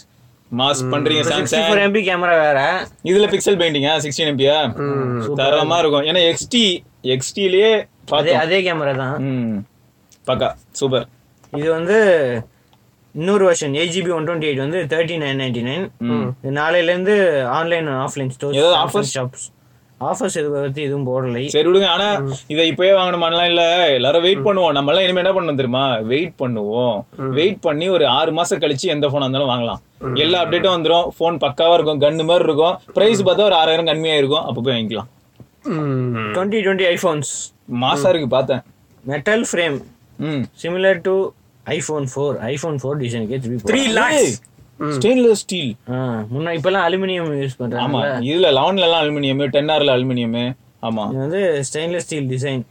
[0.56, 2.86] மாஸ் பண்றீங்க சாம்சங் ஃபோர் எம்பி கேமரா வேற.
[3.04, 4.56] இதுல பிக்சல் பெயிண்டிங்கா சிக்ஸ்டீன் எம்பியா
[5.36, 6.02] தரமா இருக்கும்.
[6.02, 9.16] ஏன்னா எக்ஸ்டி எக்ஸ்டிலேயே அதே அதே கேமரா தான்.
[10.26, 11.06] பக்கா சூப்பர்.
[11.52, 11.96] இது வந்து
[13.14, 15.84] இன்னொரு version eight GB one twenty eight வந்து தேர்ட்டி நைன் நைன்டி நைன்
[16.60, 17.14] நாளையில இருந்து
[17.56, 19.10] ஆன்லைன் ஆஃப்லைன் ஏதாவது ஸ்டோர் offers?
[19.16, 19.44] ஷாப்ஸ்
[20.00, 21.42] ஆஃபர்ஸ் எது பத்தி எதுவும் போடலை.
[21.54, 22.06] சரி விடுங்க ஆனா
[22.52, 23.64] இதை இப்பயே வாங்கணுமான்லாம் இல்ல.
[23.98, 24.72] எல்லாரும் வெயிட் பண்ணுவோம்.
[24.76, 25.82] நம்ம எல்லாம் இனிமே என்ன பண்ணணும் தெரியுமா?
[26.12, 26.96] வெயிட் பண்ணுவோம்.
[27.36, 29.80] வெயிட் பண்ணி ஒரு ஆறு மாசம் கழிச்சு எந்த போனா இருந்தாலும் வாங்கலாம்.
[30.24, 31.06] எல்லா அப்டேட்டும் வந்துரும்.
[31.18, 32.00] போன் பக்காவா இருக்கும்.
[32.04, 32.74] கன்னு மாதிரி இருக்கும்.
[32.96, 34.44] பிரைஸ் பார்த்தா ஒரு ஆறாயிரம் கம்மியா இருக்கும்.
[34.48, 35.10] அப்ப போய் வாங்கிக்கலாம்.
[36.34, 37.30] டுவெண்ட்டி டுவெண்ட்டி ஐஃபோன்ஸ்
[37.84, 38.64] மாசா இருக்கு பார்த்தேன்.
[39.04, 39.78] மெட்டல் ஃப்ரேம்
[40.18, 40.42] ம்.
[40.64, 41.14] Similar to
[41.66, 44.34] iPhone four iPhone four டிசைனுக்கே திருப்பி த்ரீ லேக்ஸ்
[44.96, 45.72] ஸ்டெயின்லெஸ் ஸ்டீல்
[46.32, 50.36] முன்ன இப்பெல்லாம் அலுமினியம் யூஸ் ஆமா பண்றாங்க இதுல லெவன்ல எல்லாம் அலுமினியம் டென் ஆர்ல அலுமினியம்.
[50.88, 51.04] ஆமா.
[51.12, 52.62] இது வந்து stainless steel design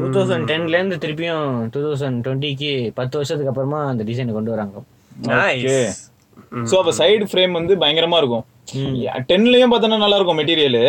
[0.00, 4.74] two thousand டென்லேருந்து திருப்பியும் டூ தௌசண்ட் டுவெண்ட்டிக்கு பத்து வருஷத்துக்கு அப்புறமா அந்த டிசைனை கொண்டு வராங்க.
[6.70, 8.44] சோ அப்ப சைடு ஃப்ரேம் வந்து பயங்கரமா இருக்கும்.
[9.30, 10.80] டென்லயும் பார்த்தோன்னா நல்லா இருக்கும் மெட்டீரியல்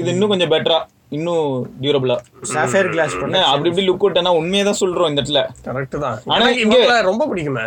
[0.00, 0.78] இது இன்னும் கொஞ்சம் பெட்டரா
[1.14, 1.48] இன்னும்
[1.80, 2.16] டியூரபிளா
[2.52, 5.42] சாஃபேர் கிளாஸ் என்ன அப்படி இப்படி லுக் அவுட்னா உண்மையை தான் சொல்றோம் இந்த இடத்துல.
[5.66, 6.16] கரெக்ட் தான்.
[6.28, 7.64] ஆனா இங்க- ரொம்ப பிடிக்குமே.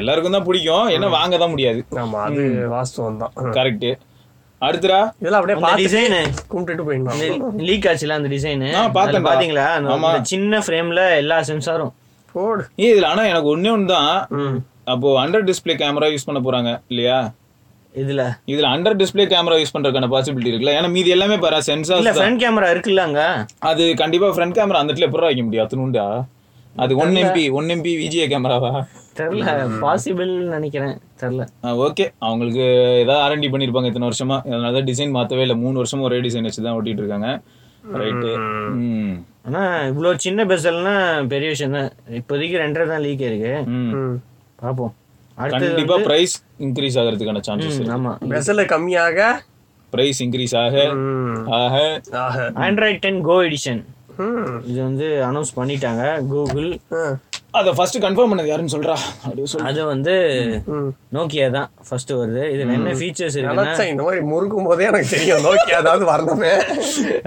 [0.00, 0.86] எல்லாருக்கும் தான் பிடிக்கும்.
[0.94, 1.82] ஏன்னா வாங்க தான் முடியாது.
[2.02, 3.34] ஆமா அது வாஸ்தவம் தான்.
[3.56, 3.88] கரெக்ட்
[4.62, 4.98] அடுத்துடா?
[5.20, 6.18] இதெல்லாம் அப்படியே பார்த்து டிசைனு
[6.50, 7.62] கும்பிட்டுட்டு போயிடலாம்.
[7.68, 9.28] லீக் ஆச்சுல அந்த டிசைனு ஆ, பார்த்தேன்டா.
[9.28, 9.66] பாத்தீங்களா
[10.28, 11.92] சின்ன ஃப்ரேம்ல எல்லா சென்சாரும்
[12.34, 14.12] போடு இதுல ஆனா எனக்கு ஒண்ணே ஒன்று தான்
[14.86, 17.18] அப்போ அண்டர் டிஸ்ப்ளே கேமரா யூஸ் பண்ண போறாங்க இல்லையா?
[17.94, 18.22] இதுல.
[18.52, 20.74] இதுல அண்டர் டிஸ்ப்ளே கேமரா யூஸ் பண்றதுக்கான பாசிபிலிட்டி இருக்குல்ல?
[20.78, 23.22] ஏன்னா மீதி எல்லாமே பாரு இல்ல சென்சார் ஃப்ரண்ட் கேமரா இருக்குல்ல அங்க
[23.70, 26.06] அது கண்டிப்பா ஃப்ரண்ட் கேமரா அந்த இடத்துல எப்படி வைக்க முடியும் அத்தனுண்டா
[26.74, 28.70] அது one MP one MP VGA கேமராவா
[29.18, 29.50] தெரியல.
[29.82, 30.94] பாசிபிள் நினைக்கிறேன்.
[31.22, 31.42] தெரியல.
[31.86, 32.62] ஓகே அவங்களுக்கு
[33.02, 34.36] ஏதாவது ஆர்என்டி பண்ணிருப்பாங்க இத்தனை வருஷமா.
[34.46, 35.56] அதனால தான் டிசைன் மாத்தவே இல்லை.
[35.64, 37.28] மூணு வருஷமா ஒரே டிசைன் வச்சு தான் ஓட்டிட்டு இருக்காங்க.
[38.00, 38.30] ரைட்டு
[38.78, 39.12] ம்.
[39.46, 40.94] ஆனா இவ்வளவு சின்ன பெசல்னா
[41.32, 41.90] பெரிய விஷயம் தான்.
[42.20, 43.52] இப்போதைக்கு ரெண்டரை தான் லீக் இருக்கு.
[44.62, 44.92] பாப்போம்.
[45.36, 48.12] கண்டிப்பா பிரைஸ் இன்க்ரீஸ் ஆகிறதுக்கான சான்சஸ் ஆமா.
[48.34, 49.30] வெசல கம்மியாக
[49.92, 50.76] பிரைஸ் இன்க்ரீஸ் ஆக.
[51.56, 51.76] ஆக.
[52.66, 53.82] ஆண்ட்ராய்ட் டென் கோ எடிஷன்
[54.18, 54.56] ம்.
[54.70, 56.70] இது வந்து அனௌன்ஸ் பண்ணிட்டாங்க கூகுள்.
[57.50, 58.94] அதை ஃபர்ஸ்ட் கன்ஃபார்ம் பண்ணது யாருன்னு சொல்றா?
[59.68, 60.14] அது வந்து.
[61.16, 62.44] நோக்கியா தான் ஃபர்ஸ்ட் வருது.
[62.54, 66.52] இதுல என்ன ஃபீச்சர்ஸ் இருக்குன்னா நினைச்சேன் இந்த மாதிரி முறுக்கும் போதே எனக்கு தெரியும் நோக்கியா அதாவது வரணுமே.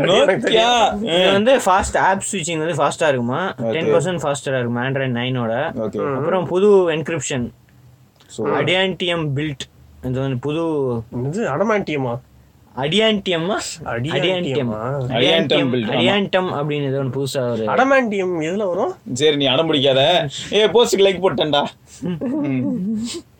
[0.10, 0.70] நோக்கியா.
[1.12, 3.42] இது வந்து ஃபாஸ்ட் ஆப் ஸ்விட்சிங் வந்து ஃபாஸ்டா இருக்குமா?
[3.76, 4.82] டென் பர்சன்ட் ஃபாஸ்டரா இருக்கும்?
[4.86, 5.54] ஆண்ட்ராய்ட் நைனோட
[6.18, 7.46] அப்புறம் புது என்கிரிப்ஷன்
[8.44, 9.66] அடியான்டியம் பில்ட்
[10.08, 10.64] இது வந்து புது
[12.84, 13.60] அடியான்டியம்மா
[13.96, 14.72] அடியான்டியம்
[15.74, 15.98] build, ஆமா.
[15.98, 18.92] அடியான்டம் அப்படின்னு ஏதோ புதுசா ஒரு அடமாண்டியம் எதுல வரும்?
[19.20, 20.02] சரி நீ அடம் பிடிக்காத.
[20.54, 21.62] ஏ போஸ்ட்டுக்கு லைக் போட்டேன்டா.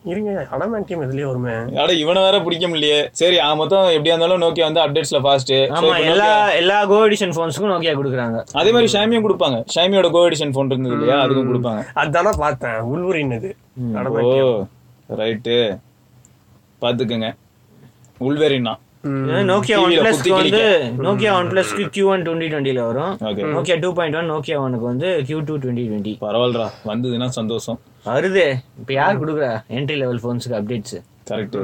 [0.04, 1.56] இருங்க அடமாண்டியம் எதுலயே வருமே.
[1.82, 3.08] அட இவனை வேற பிடிக்க முடியலையே.
[3.20, 7.72] சரி ஆ மொத்தம் எப்படியா இருந்தாலும் நோக்கியா வந்து அப்டேட்ஸ்ல ஃபாஸ்ட் ஆமா எல்லா எல்லா கோ எடிஷன் ஃபோன்ஸுக்கும்
[7.74, 8.38] நோக்கியா கொடுக்குறாங்க.
[8.52, 9.58] அதே மாதிரி ஷாமியும் கொடுப்பாங்க.
[9.76, 11.18] ஷாமியோட கோ எடிஷன் ஃபோன் இருந்தது இல்லையா?
[11.24, 11.82] அதுக்கும் கொடுப்பாங்க.
[12.04, 12.80] அதானே பார்த்தேன்.
[12.92, 13.52] உள்வரின் இது.
[15.20, 15.56] ரைட்டு.
[16.82, 17.30] பாத்துக்கங்க.
[18.28, 18.74] உள்வேரின்னா
[19.50, 20.62] நோக்கியா ஒன் பிளஸ்க்கு வந்து
[21.06, 23.12] நோக்கியா ஒன் பிளஸ்க்கு கியூ ஒன் டுவெண்ட்டி டுவெண்ட்டில வரும்.
[23.28, 23.42] Okay.
[23.56, 26.68] Nokia two point one Nokia ஒனுக்கு வந்து கியூ டூ டுவெண்ட்டி டுவெண்ட்டி பரவாயில்லடா.
[26.90, 27.78] வந்ததுன்னா சந்தோஷம்.
[28.08, 28.46] வருது.
[28.80, 29.52] இப்போ யார் கொடுக்குறா?
[29.78, 30.96] என்ட்ரி லெவல் ஃபோன்ஸுக்கு அப்டேட்ஸ்
[31.30, 31.58] கரெக்ட்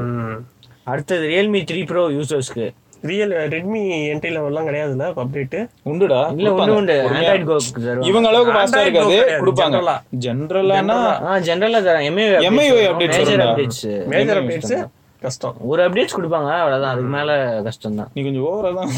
[0.93, 2.67] அடுத்தது ரியல்மி த்ரீ ப்ரோ யூசர்ஸ்க்கு
[3.03, 3.81] ரியல் ரெட்மி
[4.12, 5.07] என்ட்ரி லெவல்லாம் கிடையாதுல்ல?
[5.17, 6.37] அப்டேட் உண்டுடா.
[6.37, 6.53] இல்ல.
[6.53, 7.11] உண்டு உண்டு.
[7.11, 9.17] ஆண்ட்ராய்ட் கோக்கு இவங்க அளவுக்கு ஃபாஸ்டா இருக்காது.
[9.41, 9.95] கொடுப்பாங்க.
[10.21, 11.38] ஜென்ரலானா ஆ.
[11.38, 12.07] ஜென்ரலா தரேன்.
[12.11, 13.41] MI MIUI updates major.
[13.41, 14.75] Updates major updates
[15.25, 15.57] கஷ்டம்.
[15.71, 16.93] ஒரு அப்டேட்ஸ் கொடுப்பாங்க அவ்வளவுதான்.
[16.95, 17.31] அதுக்கு மேல
[17.67, 18.91] கஷ்டம் தான் நீ கொஞ்சம் ஓவரா தான்.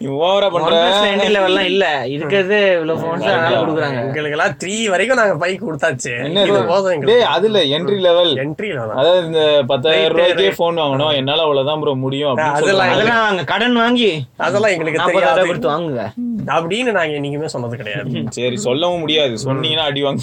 [0.00, 0.72] நீ ஓவரா பண்ற.
[1.12, 1.84] என்ட்ரி லெவல்லாம் இல்ல.
[2.14, 3.98] இருக்கிறது இவ்வளவு ஃபோன்ஸ் அதனால கொடுக்குறாங்க.
[4.08, 6.14] எங்களுக்கு எல்லாம் த்ரீ வரைக்கும் நாங்க பைக் கொடுத்தாச்சு.
[6.28, 6.64] என்ன?
[6.72, 9.42] போதும் டேய் அதுல என்ட்ரி லெவல் என்ட்ரி லெவல் அதாவது இந்த
[9.72, 11.14] பத்தாயிரம் ரூபாய்க்கே போன் வாங்கணும்.
[11.20, 12.92] என்னால அவ்வளவுதான் ப்ரோ முடியும் அப்படின்னு அதெல்லாம்.
[12.96, 14.10] அதெல்லாம் கடன் வாங்கி
[14.46, 15.48] அதெல்லாம் எங்களுக்கு தெரியாது.
[15.50, 16.04] கொடுத்து வாங்குங்க.
[16.48, 18.22] அப்படின்னு நாங்க என்னைக்குமே சொன்னது கிடையாது.
[18.30, 19.34] சரி சொல்லவும் முடியாது.
[19.44, 20.20] சொன்னீங்கன்னா அடி வாங்க.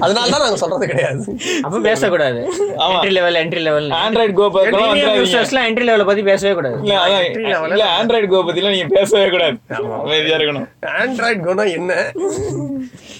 [0.00, 1.24] அதனால தான் நாங்க சொல்றது கிடையாது.
[1.62, 2.40] அப்ப பேசக்கூடாது.
[2.78, 2.90] ஆமா.
[2.92, 4.46] Entry level entry level Android go
[5.20, 6.78] யூசர்ஸ்லாம் entry லெவலை பத்தி பேசவே கூடாது.
[7.70, 9.56] இல்ல ஆண்ட்ராய்டு கோ பத்திலாம் நீங்க பேசவே கூடாது.
[10.00, 10.68] அமைதியா இருக்கணும்.
[10.98, 11.92] ஆண்ட்ராய்ட் குணம் என்ன?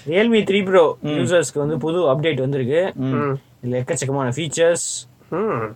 [0.06, 2.82] ரியல்மி த்ரீ ப்ரோ யூசர்ஸ்க்கு வந்து புது அப்டேட் வந்திருக்கு.
[3.06, 3.34] ம்.
[3.62, 4.86] இதுல எக்கச்சக்கமான ஃபீச்சர்ஸ்
[5.32, 5.66] ம்.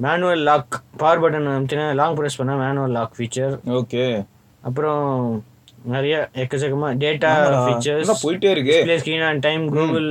[0.00, 4.04] மேனுவல் லாக் பவர் பட்டன் அமைச்சுன்னா லாங் ப்ரெஸ் பண்ணா மேனுவல் லாக் ஃபீச்சர் ஓகே
[4.62, 5.06] அப்புறம்
[5.88, 7.30] நிறைய எக்கச்சக்கமா டேட்டா
[7.62, 8.76] ஃபீச்சர்ஸ் போயிட்டே இருக்கு?
[8.78, 10.10] Display screen and time Google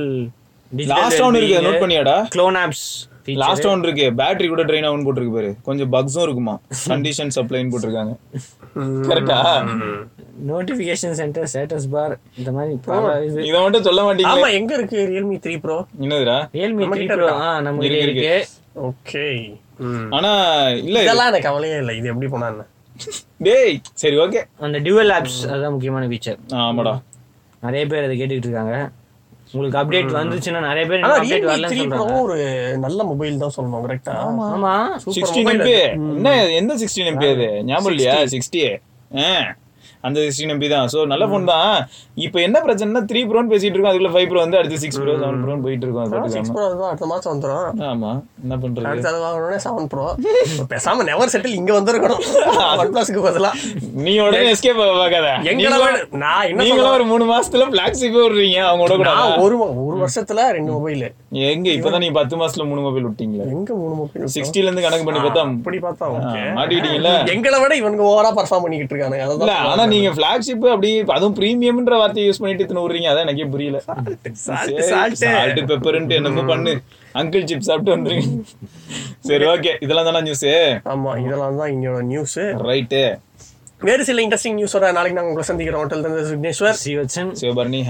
[0.92, 2.16] last one இருக்கு நோட் பண்ணியாடா?
[2.34, 2.86] க்ளோன் ஆப்ஸ்
[3.36, 4.04] லாஸ்ட் ஒன் இருக்கு.
[4.18, 5.50] பேட்டரி கூட ட்ரெயின் ஆகும் போட்டிருக்கு பாரு.
[5.62, 6.54] கொஞ்சம் பக்ஸும் இருக்குமா?
[6.88, 8.12] கண்டிஷன் சப்ளைன்னு போட்டிருக்காங்க.
[9.08, 9.38] கரெக்டா
[10.48, 12.72] நோட்டிஃபிகேஷன் சென்டர் ஸ்டேட்டஸ் பார் இந்த மாதிரி
[13.28, 13.40] இது.
[13.56, 16.38] மட்டும் சொல்ல மாட்டீங்க ஆமா எங்க இருக்கு ரியல்மி த்ரீ ப்ரோ என்னதுடா?
[16.52, 17.48] ரியல்மி நம்ம த்ரீ கிட்ட ப்ரோ இருக்கா?
[17.48, 18.34] ஆ நம்ம இருக்கு,
[18.88, 19.24] ஓகே
[20.10, 20.30] ஆனா
[20.80, 21.96] இல்ல இது- இதெல்லாம் எனக்கு கவலையே இல்லை.
[21.96, 22.64] இது எப்படி போனா என்ன?
[23.40, 26.94] டேய் சரி ஓகே அந்த டியூவல் ஆப்ஸ் அதுதான் முக்கியமான ஃபீச்சர் ஆமாடா.
[27.62, 28.76] நிறைய பேர் அதை கேட்டுக்கிட்டு இருக்காங்க
[29.52, 31.44] உங்களுக்கு அப்டேட் வந்துச்சுன்னா நிறைய பேர் அப்டேட்
[31.82, 32.16] சொல்றாங்க.
[32.24, 32.36] ஒரு
[32.78, 34.74] நல்ல மொபைல் தான் சொல்லணும் கரெக்டா ஆமா.
[35.08, 37.48] சிக்ஸ்டீன் எம்பி என்ன எந்த சிக்ஸ்டீன் எம்பி அது?
[37.64, 38.16] ஞாபகம் இல்லையா?
[38.34, 38.62] சிக்ஸ்டி
[40.06, 40.88] அந்த சிக்ஸ்டீன் எம்பி தான்.
[40.92, 41.72] ஸோ நல்ல ஃபோன் தான்.
[42.26, 43.92] இப்போ என்ன பிரச்சனைனா த்ரீ ப்ரோன்னு பேசிட்டு இருக்கோம்.
[43.92, 46.28] அதுக்குள்ள ஃபைவ் ப்ரோ வந்து அடுத்து சிக்ஸ் ப்ரோ செவன் ப்ரோன்னு போயிட்டு இருக்கோம்.
[46.36, 46.52] சிக்ஸ்.
[46.56, 48.12] ப்ரோ அடுத்த மாசம் வந்துடும் ஆமா.
[48.44, 48.86] என்ன பண்றது?
[48.90, 50.06] அடுத்து அது வாங்கணும்னே செவன் ப்ரோ
[50.74, 52.22] பேசாம நெவர் செட்டில் இங்க வந்திருக்கணும்.
[52.82, 53.52] ஒன் பிளஸ்க்கு பதிலா.
[54.06, 55.28] நீ உடனே எஸ்கேப் பார்க்காத.
[56.24, 59.12] நான் நீங்களும் ஒரு மூணு மாசத்துல பிளாக் சிப்பே விடுறீங்க அவங்க கூட
[59.46, 59.56] ஒரு
[59.88, 61.68] ஒரு வருஷத்துல ரெண்டு மொபைல் எங்க?
[61.76, 63.46] இப்பதான் நீங்க பத்து மாசத்துல மூணு மொபைல் விட்டீங்களே.
[63.54, 67.10] எங்க மூணு மொபைல் சிக்ஸ்டில இருந்து கணக்கு பண்ணி பார்த்தா அப்படி பார்த்தா ஓகே மாட்டிக்கிட்டீங்கல்ல?
[67.34, 69.26] எங்களை விட இவனுங்க ஓவரா பர்ஃபார்ம் பண்ணிக்கிட்டு இருக்கானுங்க.
[69.34, 73.48] இல்ல அதான் ஆனா நீங்க பிளாக்ஷிப் அப்படி அதுவும் பிரீமியம்ன்ற வார்த்தையை யூஸ் பண்ணிட்டு இத்தனை விடுறீங்க அதான் எனக்கே
[73.54, 73.80] புரியல.
[74.46, 76.74] சால்ட் பெப்பர்ன்ட்டு என்னமோ பண்ணு.
[77.22, 78.26] அங்கிள் சிப் சாப்பிட்டு வந்துருங்க.
[79.30, 80.48] சரி ஓகே இதெல்லாம் தானே நியூஸ்
[80.94, 83.02] ஆமா இதெல்லாம் தான் இங்கோட நியூஸ் ரைட்டு
[83.88, 85.82] வேறு சில இன்ட்ரெஸ்டிங் நியூஸோட நாளைக்கு நாங்கள் உங்களை சந்திக்கிறோம்.
[85.82, 87.28] ஹோட்டல் தந்த விக்னேஸ்வர் சிவச்சன்.
[87.40, 87.80] சிவபர்ணி